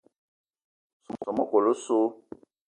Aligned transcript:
Soo 1.17 1.31
mekol 1.37 1.65
osso. 1.73 1.99